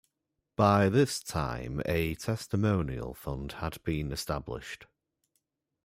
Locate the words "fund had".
3.13-3.77